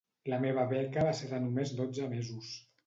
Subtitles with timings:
[0.31, 2.55] La meva beca va ser de només dotze mesos.